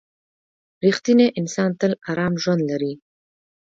•رښتینی 0.85 1.27
انسان 1.39 1.69
تل 1.79 1.91
ارام 2.09 2.33
ژوند 2.43 2.61
لري. 2.69 2.93